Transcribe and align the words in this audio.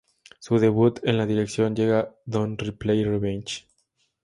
Su 0.39 0.57
debut 0.57 0.99
en 1.03 1.15
la 1.17 1.27
dirección 1.27 1.75
llega 1.75 2.15
don 2.25 2.57
"Replay 2.57 3.03
revenge". 3.03 3.67